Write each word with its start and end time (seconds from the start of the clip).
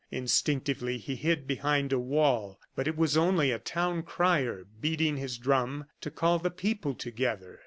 Instinctively 0.09 0.97
he 0.97 1.13
hid 1.15 1.45
behind 1.45 1.93
a 1.93 1.99
wall. 1.99 2.59
But 2.75 2.87
it 2.87 2.97
was 2.97 3.15
only 3.15 3.51
a 3.51 3.59
town 3.59 4.01
crier 4.01 4.65
beating 4.79 5.17
his 5.17 5.37
drum 5.37 5.85
to 6.01 6.09
call 6.09 6.39
the 6.39 6.49
people 6.49 6.95
together. 6.95 7.59